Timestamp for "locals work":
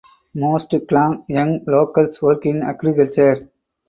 1.67-2.47